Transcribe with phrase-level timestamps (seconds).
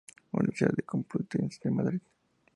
[0.31, 2.01] Universidad Complutense de Madrid.